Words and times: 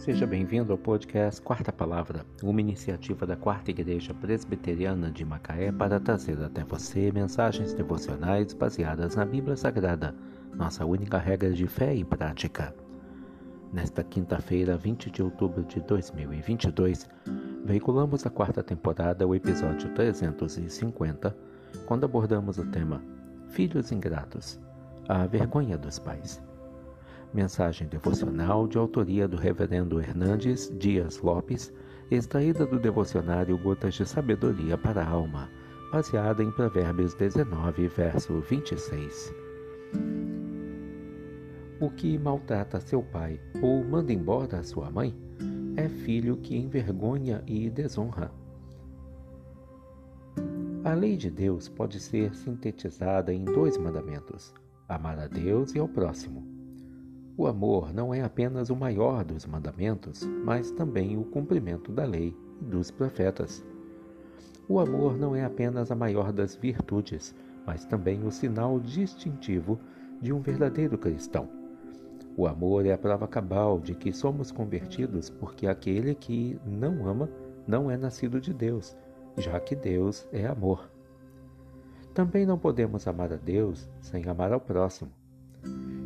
Seja 0.00 0.26
bem-vindo 0.26 0.72
ao 0.72 0.78
podcast 0.78 1.42
Quarta 1.42 1.70
Palavra, 1.70 2.24
uma 2.42 2.58
iniciativa 2.58 3.26
da 3.26 3.36
Quarta 3.36 3.70
Igreja 3.70 4.14
Presbiteriana 4.14 5.10
de 5.10 5.26
Macaé 5.26 5.70
para 5.70 6.00
trazer 6.00 6.42
até 6.42 6.64
você 6.64 7.12
mensagens 7.12 7.74
devocionais 7.74 8.54
baseadas 8.54 9.14
na 9.14 9.26
Bíblia 9.26 9.58
Sagrada, 9.58 10.14
nossa 10.54 10.86
única 10.86 11.18
regra 11.18 11.52
de 11.52 11.66
fé 11.66 11.94
e 11.94 12.02
prática. 12.02 12.74
Nesta 13.74 14.02
quinta-feira, 14.02 14.74
20 14.74 15.10
de 15.10 15.22
outubro 15.22 15.64
de 15.64 15.82
2022, 15.82 17.06
veiculamos 17.66 18.24
a 18.24 18.30
quarta 18.30 18.62
temporada, 18.62 19.28
o 19.28 19.34
episódio 19.34 19.90
350, 19.90 21.36
quando 21.84 22.04
abordamos 22.04 22.56
o 22.56 22.64
tema 22.70 23.04
Filhos 23.50 23.92
Ingratos 23.92 24.58
a 25.06 25.26
vergonha 25.26 25.76
dos 25.76 25.98
pais. 25.98 26.42
Mensagem 27.32 27.86
devocional 27.86 28.66
de 28.66 28.76
autoria 28.76 29.28
do 29.28 29.36
Reverendo 29.36 30.00
Hernandes 30.00 30.68
Dias 30.76 31.20
Lopes, 31.20 31.72
extraída 32.10 32.66
do 32.66 32.76
devocionário 32.76 33.56
Gotas 33.56 33.94
de 33.94 34.04
Sabedoria 34.04 34.76
para 34.76 35.00
a 35.00 35.08
Alma, 35.08 35.48
baseada 35.92 36.42
em 36.42 36.50
Provérbios 36.50 37.14
19, 37.14 37.86
verso 37.86 38.40
26. 38.40 39.32
O 41.80 41.88
que 41.88 42.18
maltrata 42.18 42.80
seu 42.80 43.00
pai 43.00 43.40
ou 43.62 43.84
manda 43.84 44.12
embora 44.12 44.64
sua 44.64 44.90
mãe 44.90 45.14
é 45.76 45.88
filho 45.88 46.36
que 46.36 46.56
envergonha 46.56 47.44
e 47.46 47.70
desonra. 47.70 48.32
A 50.82 50.94
lei 50.94 51.16
de 51.16 51.30
Deus 51.30 51.68
pode 51.68 52.00
ser 52.00 52.34
sintetizada 52.34 53.32
em 53.32 53.44
dois 53.44 53.76
mandamentos: 53.76 54.52
amar 54.88 55.16
a 55.16 55.28
Deus 55.28 55.72
e 55.76 55.78
ao 55.78 55.86
próximo. 55.86 56.59
O 57.40 57.46
amor 57.46 57.94
não 57.94 58.12
é 58.12 58.20
apenas 58.20 58.68
o 58.68 58.76
maior 58.76 59.24
dos 59.24 59.46
mandamentos, 59.46 60.28
mas 60.44 60.70
também 60.72 61.16
o 61.16 61.24
cumprimento 61.24 61.90
da 61.90 62.04
lei 62.04 62.36
e 62.60 62.64
dos 62.66 62.90
profetas. 62.90 63.64
O 64.68 64.78
amor 64.78 65.16
não 65.16 65.34
é 65.34 65.42
apenas 65.42 65.90
a 65.90 65.94
maior 65.94 66.34
das 66.34 66.54
virtudes, 66.54 67.34
mas 67.66 67.86
também 67.86 68.22
o 68.26 68.30
sinal 68.30 68.78
distintivo 68.78 69.80
de 70.20 70.34
um 70.34 70.40
verdadeiro 70.42 70.98
cristão. 70.98 71.48
O 72.36 72.46
amor 72.46 72.84
é 72.84 72.92
a 72.92 72.98
prova 72.98 73.26
cabal 73.26 73.80
de 73.80 73.94
que 73.94 74.12
somos 74.12 74.50
convertidos 74.50 75.30
porque 75.30 75.66
aquele 75.66 76.14
que 76.14 76.60
não 76.66 77.08
ama 77.08 77.26
não 77.66 77.90
é 77.90 77.96
nascido 77.96 78.38
de 78.38 78.52
Deus, 78.52 78.94
já 79.38 79.58
que 79.58 79.74
Deus 79.74 80.28
é 80.30 80.44
amor. 80.46 80.90
Também 82.12 82.44
não 82.44 82.58
podemos 82.58 83.08
amar 83.08 83.32
a 83.32 83.36
Deus 83.36 83.88
sem 84.02 84.28
amar 84.28 84.52
ao 84.52 84.60
próximo. 84.60 85.10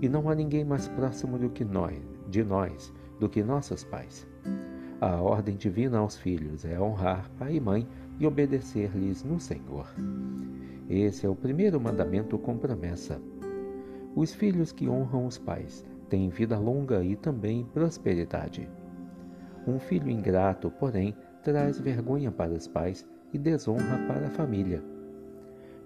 E 0.00 0.08
não 0.08 0.28
há 0.28 0.34
ninguém 0.34 0.64
mais 0.64 0.88
próximo 0.88 1.38
do 1.38 1.50
que 1.50 1.64
nós, 1.64 1.98
de 2.28 2.42
nós, 2.42 2.92
do 3.18 3.28
que 3.28 3.42
nossos 3.42 3.84
pais. 3.84 4.26
A 5.00 5.16
ordem 5.16 5.56
divina 5.56 5.98
aos 5.98 6.16
filhos 6.16 6.64
é 6.64 6.80
honrar 6.80 7.30
pai 7.38 7.56
e 7.56 7.60
mãe 7.60 7.88
e 8.18 8.26
obedecer-lhes 8.26 9.24
no 9.24 9.40
Senhor. 9.40 9.86
Esse 10.88 11.24
é 11.24 11.28
o 11.28 11.34
primeiro 11.34 11.80
mandamento 11.80 12.38
com 12.38 12.58
promessa. 12.58 13.20
Os 14.14 14.34
filhos 14.34 14.72
que 14.72 14.88
honram 14.88 15.26
os 15.26 15.38
pais 15.38 15.86
têm 16.08 16.28
vida 16.28 16.58
longa 16.58 17.02
e 17.04 17.14
também 17.16 17.64
prosperidade. 17.64 18.68
Um 19.66 19.78
filho 19.78 20.10
ingrato, 20.10 20.70
porém, 20.70 21.14
traz 21.42 21.78
vergonha 21.78 22.30
para 22.30 22.52
os 22.52 22.66
pais 22.66 23.06
e 23.32 23.38
desonra 23.38 23.98
para 24.06 24.26
a 24.26 24.30
família. 24.30 24.82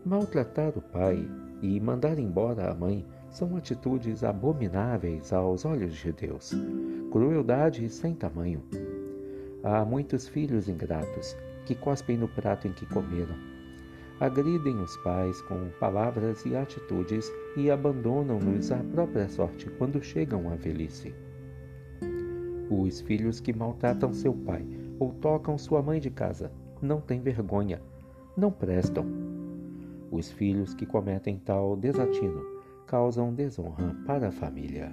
Maltratar 0.05 0.77
o 0.77 0.83
pai 0.83 1.27
e 1.63 1.81
mandar 1.81 2.19
embora 2.19 2.71
a 2.71 2.75
mãe 2.75 3.07
são 3.31 3.57
atitudes 3.57 4.23
abomináveis 4.23 5.33
aos 5.33 5.65
olhos 5.65 5.95
de 5.95 6.13
Deus, 6.13 6.53
crueldade 7.11 7.89
sem 7.89 8.15
tamanho. 8.15 8.63
Há 9.63 9.83
muitos 9.83 10.29
filhos 10.29 10.69
ingratos 10.69 11.35
que 11.65 11.75
cospem 11.75 12.19
no 12.19 12.29
prato 12.29 12.69
em 12.69 12.73
que 12.75 12.85
comeram, 12.85 13.35
agridem 14.21 14.77
os 14.77 14.95
pais 14.99 15.41
com 15.41 15.71
palavras 15.81 16.45
e 16.45 16.55
atitudes 16.55 17.33
e 17.57 17.71
abandonam-nos 17.71 18.71
à 18.73 18.77
própria 18.93 19.27
sorte 19.27 19.71
quando 19.79 20.03
chegam 20.03 20.53
à 20.53 20.55
velhice. 20.55 21.15
Os 22.69 23.01
filhos 23.01 23.41
que 23.41 23.55
maltratam 23.55 24.13
seu 24.13 24.35
pai 24.35 24.67
ou 24.99 25.15
tocam 25.15 25.57
sua 25.57 25.81
mãe 25.81 25.99
de 25.99 26.11
casa 26.11 26.53
não 26.83 27.01
têm 27.01 27.23
vergonha, 27.23 27.81
não 28.37 28.53
prestam. 28.53 29.07
Os 30.15 30.31
filhos 30.31 30.73
que 30.75 30.87
cometem 30.87 31.41
tal 31.41 31.75
desatino 31.75 32.41
causam 32.87 33.35
desonra 33.35 33.97
para 34.07 34.29
a 34.29 34.31
família. 34.31 34.93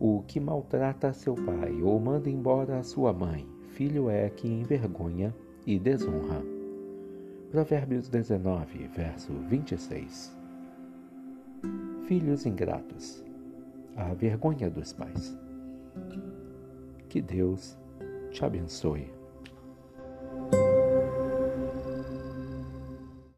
O 0.00 0.24
que 0.26 0.40
maltrata 0.40 1.12
seu 1.12 1.36
pai 1.36 1.80
ou 1.80 2.00
manda 2.00 2.28
embora 2.28 2.80
a 2.80 2.82
sua 2.82 3.12
mãe, 3.12 3.46
filho 3.68 4.10
é 4.10 4.28
que 4.28 4.48
envergonha 4.48 5.32
e 5.64 5.78
desonra. 5.78 6.42
Provérbios 7.52 8.08
19, 8.08 8.88
verso 8.88 9.32
26. 9.48 10.36
Filhos 12.08 12.44
ingratos, 12.46 13.24
a 13.94 14.12
vergonha 14.12 14.68
dos 14.68 14.92
pais. 14.92 15.38
Que 17.08 17.22
Deus 17.22 17.78
te 18.32 18.44
abençoe. 18.44 19.21